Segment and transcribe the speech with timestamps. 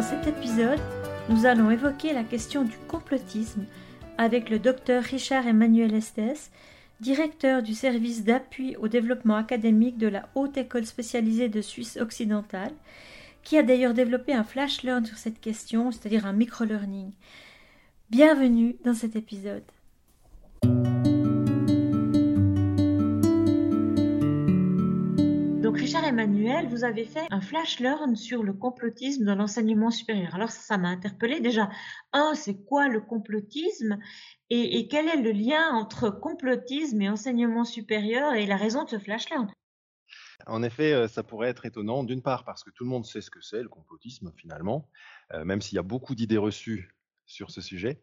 [0.00, 0.80] Dans cet épisode,
[1.28, 3.66] nous allons évoquer la question du complotisme
[4.16, 6.50] avec le docteur Richard Emmanuel Estes,
[7.02, 12.72] directeur du service d'appui au développement académique de la Haute École spécialisée de Suisse occidentale,
[13.42, 17.12] qui a d'ailleurs développé un flash learn sur cette question, c'est-à-dire un micro-learning.
[18.08, 19.64] Bienvenue dans cet épisode.
[25.70, 30.34] Donc Richard Emmanuel, vous avez fait un flash learn sur le complotisme dans l'enseignement supérieur.
[30.34, 31.70] Alors ça, m'a interpellé déjà.
[32.12, 34.00] Un, c'est quoi le complotisme?
[34.48, 38.98] Et, quel est le lien entre complotisme et enseignement supérieur et la raison de ce
[38.98, 39.48] flash learn?
[40.48, 43.20] En effet, euh, ça pourrait être étonnant, d'une part parce que tout le monde sait
[43.20, 44.88] ce que c'est le complotisme finalement,
[45.34, 48.02] euh, même s'il y a beaucoup d'idées reçues sur ce sujet,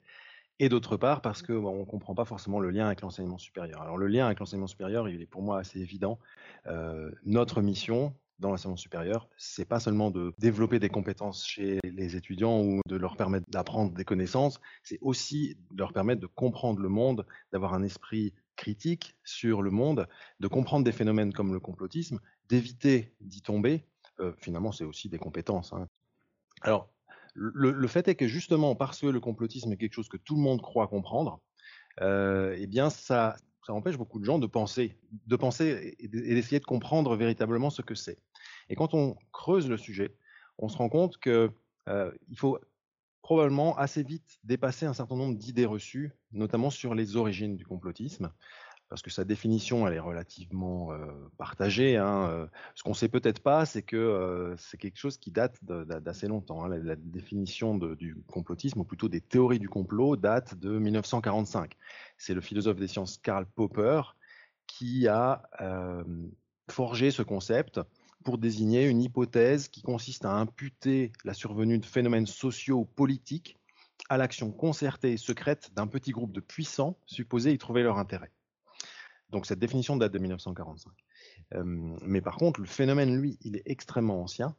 [0.59, 3.81] et d'autre part parce qu'on ne comprend pas forcément le lien avec l'enseignement supérieur.
[3.81, 6.19] Alors le lien avec l'enseignement supérieur, il est pour moi assez évident.
[6.67, 12.15] Euh, notre mission dans l'enseignement supérieur, c'est pas seulement de développer des compétences chez les
[12.15, 16.79] étudiants ou de leur permettre d'apprendre des connaissances, c'est aussi de leur permettre de comprendre
[16.79, 20.07] le monde, d'avoir un esprit critique sur le monde,
[20.39, 23.85] de comprendre des phénomènes comme le complotisme, d'éviter d'y tomber.
[24.19, 25.73] Euh, finalement, c'est aussi des compétences.
[25.73, 25.87] Hein.
[26.61, 26.89] Alors,
[27.37, 30.41] le, fait est que justement, parce que le complotisme est quelque chose que tout le
[30.41, 31.39] monde croit comprendre,
[32.01, 33.35] euh, eh bien, ça,
[33.67, 37.95] empêche beaucoup de gens de penser, de penser et d'essayer de comprendre véritablement ce que
[37.95, 38.17] c'est.
[38.69, 40.15] Et quand on creuse le sujet,
[40.57, 41.49] on se rend compte qu'il
[41.89, 42.59] euh, faut
[43.21, 48.31] probablement assez vite dépasser un certain nombre d'idées reçues, notamment sur les origines du complotisme
[48.89, 50.89] parce que sa définition, elle est relativement
[51.37, 51.97] partagée.
[51.97, 56.63] Hein, ce qu'on sait peut-être pas, c'est que c'est quelque chose qui date d'assez longtemps.
[56.63, 56.69] Hein.
[56.69, 61.75] La, définition du complotisme, ou plutôt des théories du complot, date de 1945.
[62.17, 64.01] C'est le philosophe des sciences Karl Popper
[64.67, 65.43] qui a
[66.69, 67.79] forgé ce concept
[68.23, 73.57] pour désigner une hypothèse qui consiste à imputer la survenue de phénomènes sociaux ou politiques
[74.09, 78.31] à l'action concertée et secrète d'un petit groupe de puissants supposés y trouver leur intérêt.
[79.29, 80.91] Donc cette définition date de 1945.
[82.03, 84.55] mais par contre, le phénomène, lui, il est extrêmement ancien.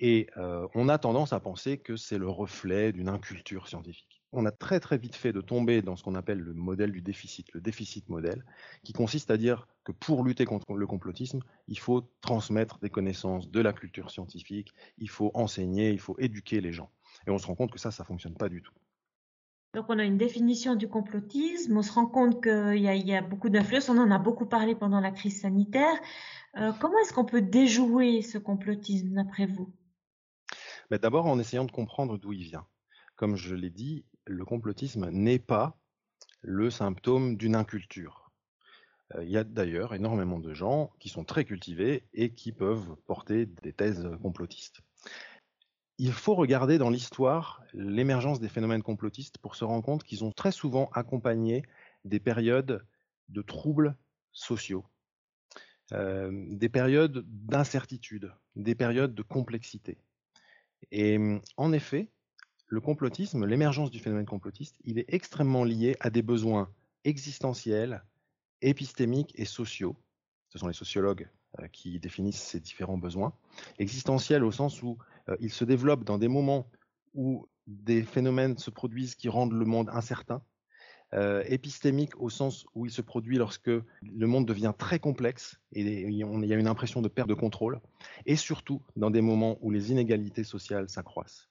[0.00, 0.28] Et
[0.74, 4.20] on a tendance à penser que c'est le reflet d'une inculture scientifique.
[4.32, 7.02] On a très très vite fait de tomber dans ce qu'on appelle le modèle du
[7.02, 8.44] déficit, le déficit modèle,
[8.84, 13.50] qui consiste à dire que pour lutter contre le complotisme, il faut transmettre des connaissances
[13.50, 16.90] de la culture scientifique, il faut enseigner, il faut éduquer les gens.
[17.26, 18.72] Et on se rend compte que ça, ça fonctionne pas du tout.
[19.74, 23.50] Donc on a une définition du complotisme, on se rend compte qu'il y, a beaucoup
[23.50, 25.96] d'influence, on en a beaucoup parlé pendant la crise sanitaire.
[26.56, 29.72] Euh, comment est-ce qu'on peut déjouer ce complotisme d'après vous?
[30.90, 32.66] Mais D'abord en essayant de comprendre d'où il vient.
[33.14, 35.78] Comme je l'ai dit, le complotisme n'est pas
[36.42, 38.32] le symptôme d'une inculture.
[39.14, 42.96] Euh, il y a d'ailleurs énormément de gens qui sont très cultivés et qui peuvent
[43.06, 44.82] porter des thèses complotistes
[46.00, 50.32] il faut regarder dans l'histoire l'émergence des phénomènes complotistes pour se rendre compte qu'ils ont
[50.32, 51.62] très souvent accompagné
[52.06, 52.86] des périodes
[53.28, 53.94] de troubles
[54.32, 54.86] sociaux,
[55.92, 59.98] euh, des périodes d'incertitude, des périodes de complexité.
[60.90, 61.18] Et
[61.58, 62.08] en effet,
[62.66, 66.72] le complotisme, l'émergence du phénomène complotiste, il est extrêmement lié à des besoins
[67.04, 68.02] existentiels,
[68.62, 69.96] épistémiques et sociaux.
[70.48, 71.28] Ce sont les sociologues
[71.58, 73.34] euh, qui définissent ces différents besoins.
[73.78, 74.96] Existentiels au sens où
[75.40, 76.68] il se développe dans des moments
[77.14, 80.42] où des phénomènes se produisent qui rendent le monde incertain,
[81.12, 85.82] euh, épistémique au sens où il se produit lorsque le monde devient très complexe et
[85.82, 87.80] il y a une impression de perte de contrôle,
[88.26, 91.48] et surtout dans des moments où les inégalités sociales s'accroissent.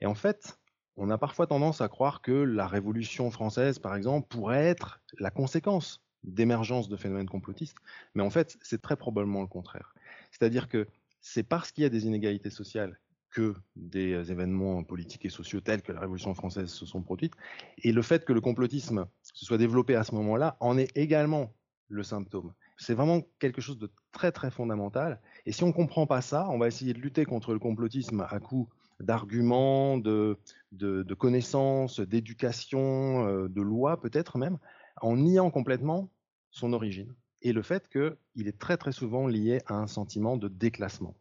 [0.00, 0.58] Et en fait,
[0.96, 5.30] on a parfois tendance à croire que la Révolution française, par exemple, pourrait être la
[5.30, 7.76] conséquence d'émergence de phénomènes complotistes,
[8.14, 9.94] mais en fait, c'est très probablement le contraire.
[10.30, 10.86] C'est-à-dire que
[11.20, 12.98] c'est parce qu'il y a des inégalités sociales
[13.34, 17.30] que des euh, événements politiques et sociaux tels que la Révolution française se sont produits.
[17.78, 21.52] Et le fait que le complotisme se soit développé à ce moment-là en est également
[21.88, 22.54] le symptôme.
[22.78, 25.20] C'est vraiment quelque chose de très très fondamental.
[25.44, 28.26] Et si on ne comprend pas ça, on va essayer de lutter contre le complotisme
[28.30, 28.68] à coup
[29.00, 30.38] d'arguments, de,
[30.72, 34.58] de, connaissances, d'éducation, euh, de lois peut-être même,
[35.02, 36.08] en niant complètement
[36.50, 37.12] son origine.
[37.42, 41.14] Et le fait qu'il est très très souvent lié à un sentiment de déclassement.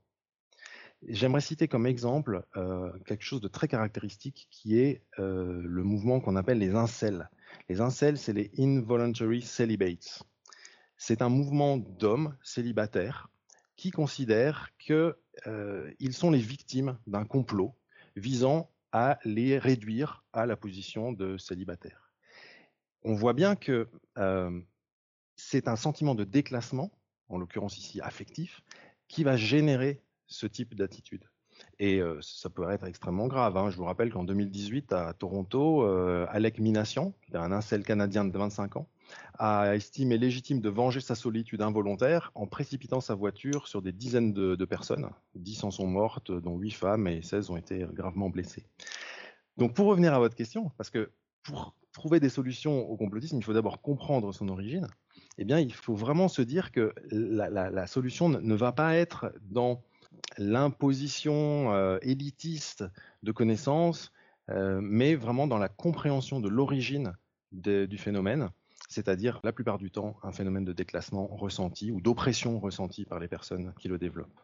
[1.13, 6.19] J'aimerais citer comme exemple euh, quelque chose de très caractéristique qui est euh, le mouvement
[6.19, 7.29] qu'on appelle les incels.
[7.69, 10.23] Les incels, c'est les involuntary celibates.
[10.97, 13.29] C'est un mouvement d'hommes célibataires
[13.75, 15.13] qui considèrent qu'ils
[15.45, 17.75] euh, sont les victimes d'un complot
[18.15, 22.11] visant à les réduire à la position de célibataire.
[23.03, 23.87] On voit bien que
[25.35, 26.91] c'est un sentiment de déclassement,
[27.29, 28.63] en l'occurrence ici affectif,
[29.07, 31.23] qui va générer ce type d'attitude.
[31.79, 33.55] Et ça peut être extrêmement grave.
[33.57, 33.69] Hein.
[33.69, 35.83] Je vous rappelle qu'en 2018, à Toronto,
[36.29, 38.87] Alec Minassian, un incel canadien de 25 ans,
[39.37, 44.33] a estimé légitime de venger sa solitude involontaire en précipitant sa voiture sur des dizaines
[44.33, 45.09] de, personnes.
[45.35, 48.65] 10 en sont mortes, dont 8 femmes, et 16 ont été gravement blessées.
[49.57, 51.11] Donc pour revenir à votre question, parce que
[51.43, 54.87] pour trouver des solutions au complotisme, il faut d'abord comprendre son origine.
[55.37, 59.83] Eh bien, il faut vraiment se dire que la, solution ne va pas être dans
[60.37, 62.83] l'imposition euh, élitiste
[63.23, 64.11] de connaissances,
[64.49, 67.13] euh, mais vraiment dans la compréhension de l'origine
[67.51, 68.49] du phénomène,
[68.89, 73.27] c'est-à-dire la plupart du temps un phénomène de déclassement ressenti ou d'oppression ressentie par les
[73.27, 74.41] personnes qui le développent.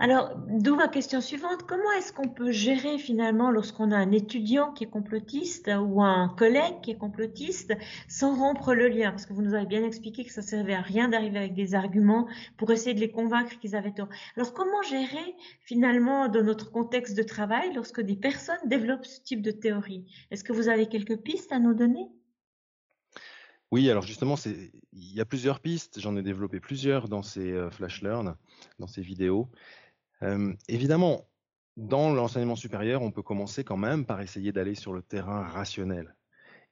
[0.00, 1.64] Alors, d'où ma question suivante.
[1.64, 6.28] Comment est-ce qu'on peut gérer finalement lorsqu'on a un étudiant qui est complotiste ou un
[6.28, 7.72] collègue qui est complotiste
[8.06, 9.10] sans rompre le lien?
[9.10, 11.74] Parce que vous nous avez bien expliqué que ça servait à rien d'arriver avec des
[11.74, 14.08] arguments pour essayer de les convaincre qu'ils avaient tort.
[14.36, 19.42] Alors, comment gérer finalement dans notre contexte de travail lorsque des personnes développent ce type
[19.42, 20.04] de théorie?
[20.30, 22.06] Est-ce que vous avez quelques pistes à nous donner?
[23.70, 24.36] Oui, alors justement,
[24.92, 26.00] il y a plusieurs pistes.
[26.00, 28.36] J'en ai développé plusieurs dans ces euh, flash learn,
[28.78, 29.50] dans ces vidéos
[30.68, 31.28] évidemment,
[31.76, 36.14] dans l'enseignement supérieur, on peut commencer quand même par essayer d'aller sur le terrain rationnel,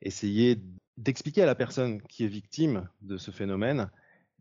[0.02, 0.60] essayer
[0.96, 3.90] d'expliquer à la personne qui est victime de ce phénomène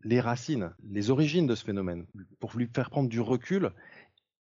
[0.04, 2.06] les racines, les origines de ce phénomène,
[2.38, 3.72] pour lui faire prendre du recul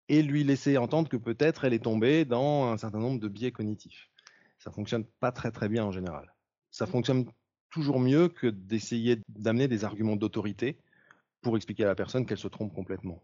[0.09, 3.53] et lui laisser entendre que peut-être elle est tombée dans un certain nombre de biais
[3.53, 4.11] cognitifs.
[4.59, 6.35] Ça fonctionne pas très très bien en général.
[6.71, 7.27] Ça fonctionne
[7.71, 10.79] toujours mieux que d'essayer d'amener des arguments d'autorité
[11.41, 13.23] pour expliquer à la personne qu'elle se trompe complètement.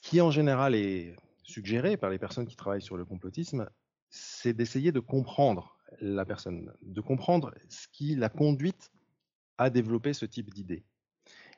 [0.00, 3.68] Ce qui en général est suggéré par les personnes qui travaillent sur le complotisme,
[4.08, 8.92] c'est d'essayer de comprendre la personne, de comprendre ce qui l'a conduite
[9.58, 10.84] à développer ce type d'idée.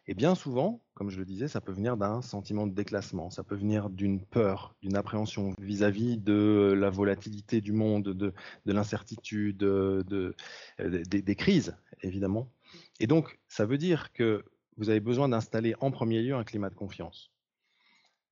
[0.09, 3.45] Et bien souvent, comme je le disais, ça peut venir d'un sentiment de déclassement, ça
[3.45, 8.35] peut venir d'une peur, d'une appréhension vis-à-vis de la volatilité du monde, de,
[8.67, 10.35] l'incertitude, de,
[10.79, 12.51] des crises, évidemment.
[12.99, 14.45] Et donc, ça veut dire que
[14.77, 17.33] vous avez besoin d'installer en premier lieu un climat de confiance.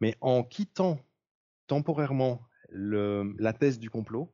[0.01, 0.99] Mais en quittant
[1.67, 4.33] temporairement la thèse du complot,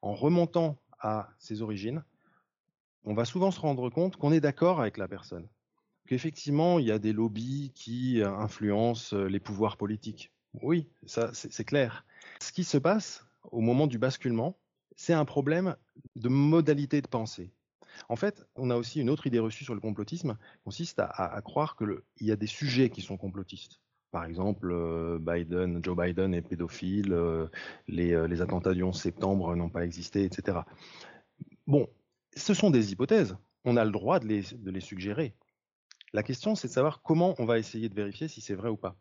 [0.00, 2.04] en remontant à ses origines,
[3.04, 5.48] on va souvent se rendre compte qu'on est d'accord avec la personne,
[6.06, 10.32] qu'effectivement, il y a des lobbies qui influencent les pouvoirs politiques.
[10.62, 12.04] Oui, ça, c'est clair.
[12.40, 14.56] Ce qui se passe au moment du basculement,
[14.96, 15.76] c'est un problème
[16.14, 17.50] de modalité de pensée.
[18.08, 21.76] En fait, on a aussi une autre idée reçue sur le complotisme, consiste à croire
[21.76, 23.81] qu'il y a des sujets qui sont complotistes.
[24.12, 27.46] Par exemple, euh, Biden, Joe Biden est pédophile, euh,
[27.88, 30.58] euh, les, attentats du 11 septembre n'ont pas existé, etc.
[31.66, 31.88] Bon,
[32.36, 33.38] ce sont des hypothèses.
[33.64, 35.34] On a le droit de les, suggérer.
[36.12, 38.76] La question, c'est de savoir comment on va essayer de vérifier si c'est vrai ou
[38.76, 38.96] pas.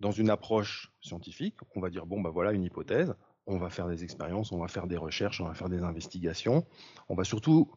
[0.00, 3.14] Dans une approche scientifique, on va dire bon, bah voilà une hypothèse,
[3.46, 6.66] on va faire des expériences, on va faire des recherches, on va faire des investigations.
[7.10, 7.70] On va surtout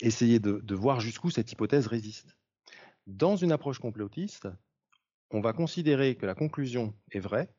[0.00, 2.36] essayer de voir jusqu'où cette hypothèse résiste.
[3.06, 4.48] Dans une approche complotiste,
[5.34, 7.52] on va considérer que la conclusion est vraie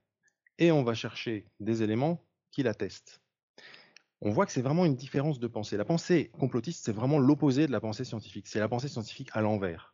[0.59, 3.21] et on va chercher des éléments qui l'attestent.
[4.21, 5.75] On voit que c'est vraiment une différence de pensée.
[5.75, 8.47] La pensée complotiste, c'est vraiment l'opposé de la pensée scientifique.
[8.47, 9.93] C'est la pensée scientifique à l'envers.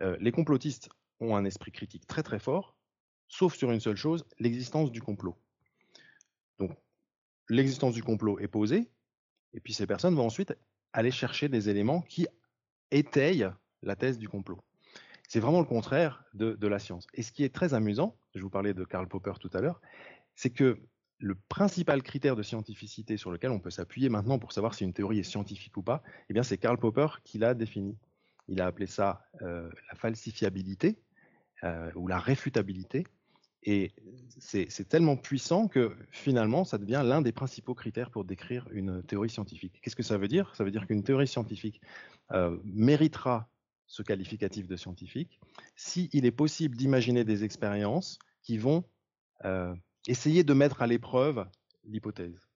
[0.00, 0.88] Euh, les complotistes
[1.20, 2.76] ont un esprit critique très très fort,
[3.28, 5.36] sauf sur une seule chose, l'existence du complot.
[6.58, 6.72] Donc,
[7.48, 8.90] l'existence du complot est posée,
[9.54, 10.56] et puis ces personnes vont ensuite
[10.92, 12.26] aller chercher des éléments qui
[12.90, 13.48] étayent
[13.82, 14.60] la thèse du complot.
[15.28, 17.06] C'est vraiment le contraire de, la science.
[17.14, 19.80] Et ce qui est très amusant, je vous parlais de Karl Popper tout à l'heure,
[20.34, 20.78] c'est que
[21.18, 24.92] le principal critère de scientificité sur lequel on peut s'appuyer maintenant pour savoir si une
[24.92, 27.96] théorie est scientifique ou pas, eh bien c'est Karl Popper qui l'a défini.
[28.48, 30.98] Il a appelé ça euh, la falsifiabilité
[31.64, 33.06] euh, ou la réfutabilité.
[33.68, 33.92] Et
[34.38, 39.28] c'est tellement puissant que finalement, ça devient l'un des principaux critères pour décrire une théorie
[39.28, 39.80] scientifique.
[39.82, 40.54] Qu'est-ce que ça veut dire?
[40.54, 41.80] Ça veut dire qu'une théorie scientifique
[42.30, 43.48] euh, méritera
[43.86, 45.40] ce qualificatif de scientifique,
[45.76, 48.84] s'il est possible d'imaginer des expériences qui vont
[49.44, 49.74] euh,
[50.08, 51.46] essayer de mettre à l'épreuve
[51.84, 52.48] l'hypothèse.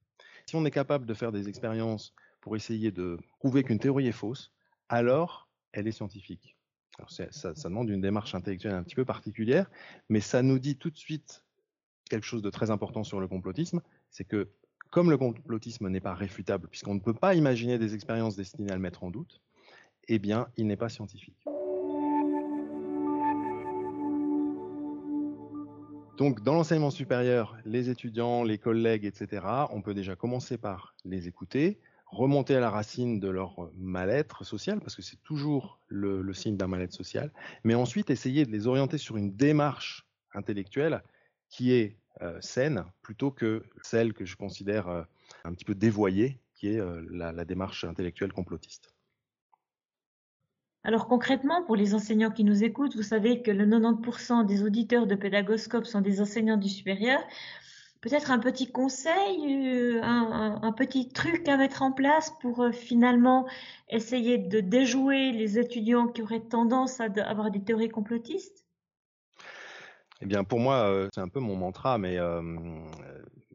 [0.47, 4.13] Si on est capable de faire des expériences pour essayer de prouver qu'une théorie est
[4.13, 4.53] fausse,
[4.89, 6.57] alors elle est scientifique.
[7.09, 9.71] ça, ça, demande une démarche intellectuelle un petit peu particulière,
[10.09, 11.45] mais ça nous dit tout de suite
[12.09, 14.51] quelque chose de très important sur le complotisme, c'est que
[14.91, 18.75] comme le complotisme n'est pas réfutable, puisqu'on ne peut pas imaginer des expériences destinées à
[18.75, 19.41] le mettre en doute,
[20.13, 21.45] eh bien, il n'est pas scientifique.
[26.19, 31.29] Donc, dans l'enseignement supérieur, les étudiants, les collègues, etc., on peut déjà commencer par les
[31.29, 36.57] écouter, remonter à la racine de leur mal-être social, parce que c'est toujours le, signe
[36.57, 37.33] d'un mal-être social,
[37.65, 41.03] mais ensuite essayer de les orienter sur une démarche intellectuelle
[41.49, 45.03] qui est euh, saine, plutôt que celle que je considère euh,
[45.45, 48.93] un petit peu dévoyée, qui est euh, la, démarche intellectuelle complotiste.
[50.83, 55.07] Alors concrètement, pour les enseignants qui nous écoutent, vous savez que le 90% des auditeurs
[55.07, 57.21] de Pédagoscope sont des enseignants du supérieur.
[58.01, 63.47] Peut-être un petit conseil, euh, un, petit truc à mettre en place pour euh, finalement
[63.91, 68.65] essayer de déjouer les étudiants qui auraient tendance à avoir des théories complotistes?
[70.23, 72.17] Eh bien, pour moi, euh, c'est un peu mon mantra, mais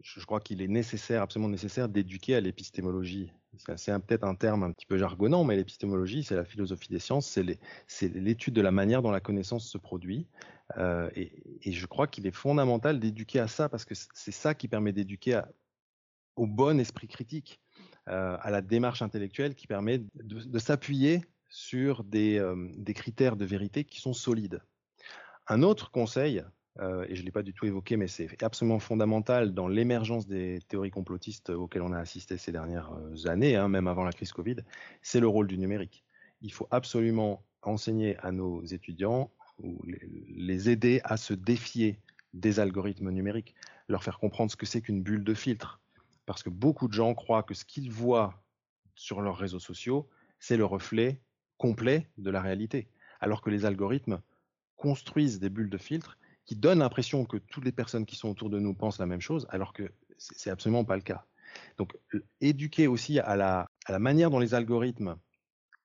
[0.05, 3.31] je crois qu'il est nécessaire, absolument nécessaire, d'éduquer à l'épistémologie.
[3.75, 7.27] C'est peut-être un terme un petit peu jargonnant, mais l'épistémologie, c'est la philosophie des sciences,
[7.88, 10.27] c'est l'étude de la manière dont la connaissance se produit.
[10.77, 14.67] Euh, et, je crois qu'il est fondamental d'éduquer à ça parce que c'est ça qui
[14.67, 15.41] permet d'éduquer
[16.35, 17.59] au bon esprit critique,
[18.07, 23.85] euh, à la démarche intellectuelle qui permet de, s'appuyer sur euh, des, critères de vérité
[23.85, 24.62] qui sont solides.
[25.47, 26.43] Un autre conseil,
[26.79, 30.60] et je ne l'ai pas du tout évoqué, mais c'est absolument fondamental dans l'émergence des
[30.67, 32.91] théories complotistes auxquelles on a assisté ces dernières
[33.25, 34.58] années, hein, même avant la crise Covid,
[35.01, 36.03] c'est le rôle du numérique.
[36.41, 39.32] Il faut absolument enseigner à nos étudiants
[39.63, 42.00] ou les aider à se défier
[42.34, 43.55] des algorithmes numériques,
[43.88, 45.79] leur faire comprendre ce que c'est qu'une bulle de filtre.
[46.25, 48.44] Parce que beaucoup de gens croient que ce qu'ils voient
[48.96, 51.22] sur leurs réseaux sociaux, c'est le reflet
[51.58, 52.89] complet de la réalité.
[53.22, 54.20] Alors que les algorithmes
[54.75, 58.49] construisent des bulles de filtre qui donnent l'impression que toutes les personnes qui sont autour
[58.49, 61.25] de nous pensent la même chose, alors que c'est absolument pas le cas.
[61.77, 61.97] Donc,
[62.41, 65.17] éduquer aussi à la, à la manière dont les algorithmes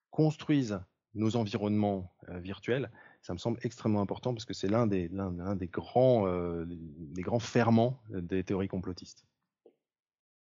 [0.09, 0.79] construisent
[1.13, 2.91] nos environnements euh, virtuels,
[3.21, 7.21] ça me semble extrêmement important parce que c'est l'un des, l'un, des, grands, euh, des
[7.21, 9.25] grands ferments des théories complotistes.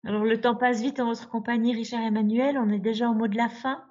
[0.05, 2.59] Alors le temps passe vite en votre compagnie, Richard Emmanuel.
[2.59, 3.85] On est déjà au mot de la fin.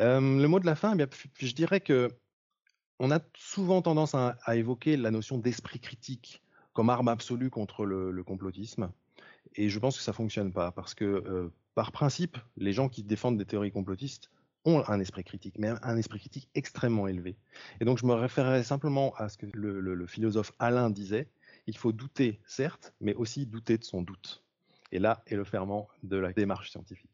[0.00, 1.06] Euh, le mot de la fin, eh bien,
[1.38, 2.08] je dirais que
[2.98, 8.24] on a souvent tendance à, évoquer la notion d'esprit critique comme arme absolue contre le,
[8.24, 8.90] complotisme.
[9.56, 13.02] Et je pense que ça fonctionne pas parce que, euh, par principe, les gens qui
[13.02, 14.30] défendent des théories complotistes
[14.64, 17.36] ont un esprit critique, mais un esprit critique extrêmement élevé.
[17.80, 21.28] Et donc je me référerai simplement à ce que le, philosophe Alain disait,
[21.66, 24.42] il faut douter, certes, mais aussi douter de son doute.
[24.90, 27.13] Et là est le ferment de la démarche scientifique.